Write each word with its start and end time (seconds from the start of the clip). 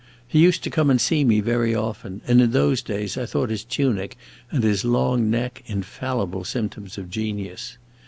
He 0.27 0.39
used 0.39 0.63
to 0.63 0.71
come 0.71 0.89
and 0.89 0.99
see 0.99 1.23
me 1.23 1.41
very 1.41 1.75
often, 1.75 2.21
and 2.25 2.41
in 2.41 2.49
those 2.49 2.81
days 2.81 3.19
I 3.19 3.27
thought 3.27 3.51
his 3.51 3.63
tunic 3.63 4.17
and 4.49 4.63
his 4.63 4.83
long 4.83 5.29
neck 5.29 5.61
infallible 5.67 6.43
symptoms 6.43 6.97
of 6.97 7.07
genius. 7.07 7.77